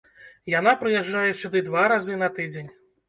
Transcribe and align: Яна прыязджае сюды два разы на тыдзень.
Яна 0.59 0.71
прыязджае 0.79 1.31
сюды 1.41 1.63
два 1.67 1.83
разы 1.93 2.17
на 2.23 2.31
тыдзень. 2.39 2.71